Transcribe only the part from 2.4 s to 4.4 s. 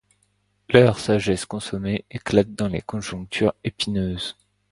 dans les conjonctures épineuses.